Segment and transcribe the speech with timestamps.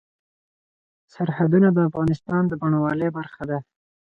[1.13, 3.57] سرحدونه د افغانستان د بڼوالۍ برخه ده.